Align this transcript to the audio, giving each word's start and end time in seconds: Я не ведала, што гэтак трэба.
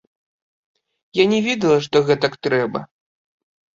Я 1.21 1.25
не 1.35 1.39
ведала, 1.47 1.77
што 1.89 1.95
гэтак 2.11 2.33
трэба. 2.49 2.79